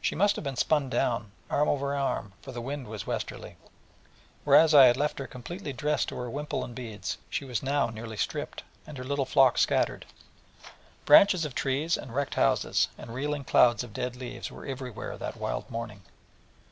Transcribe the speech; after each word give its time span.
She 0.00 0.16
must 0.16 0.34
have 0.34 0.42
been 0.42 0.56
spun 0.56 0.90
down, 0.90 1.30
arm 1.48 1.68
over 1.68 1.94
arm, 1.94 2.32
for 2.42 2.50
the 2.50 2.60
wind 2.60 2.88
was 2.88 3.06
westerly, 3.06 3.50
and 3.50 3.68
whereas 4.42 4.74
I 4.74 4.86
had 4.86 4.96
left 4.96 5.20
her 5.20 5.28
completely 5.28 5.72
dressed 5.72 6.08
to 6.08 6.16
her 6.16 6.28
wimple 6.28 6.64
and 6.64 6.74
beads, 6.74 7.18
she 7.30 7.44
was 7.44 7.62
now 7.62 7.88
nearly 7.88 8.16
stripped, 8.16 8.64
and 8.84 8.98
her 8.98 9.04
little 9.04 9.24
flock 9.24 9.56
scattered. 9.58 10.06
And 10.64 11.04
branches 11.04 11.44
of 11.44 11.54
trees, 11.54 11.96
and 11.96 12.12
wrecked 12.12 12.34
houses, 12.34 12.88
and 12.98 13.14
reeling 13.14 13.44
clouds 13.44 13.84
of 13.84 13.92
dead 13.92 14.16
leaves 14.16 14.50
were 14.50 14.66
everywhere 14.66 15.16
that 15.18 15.36
wild 15.36 15.70
morning. 15.70 16.02